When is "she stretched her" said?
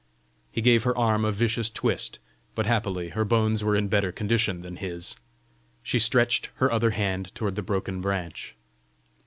5.83-6.71